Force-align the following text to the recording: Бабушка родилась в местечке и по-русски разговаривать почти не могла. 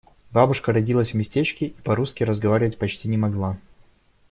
Бабушка 0.31 0.71
родилась 0.73 1.11
в 1.11 1.13
местечке 1.13 1.67
и 1.67 1.81
по-русски 1.83 2.23
разговаривать 2.23 2.79
почти 2.79 3.07
не 3.07 3.17
могла. 3.17 3.59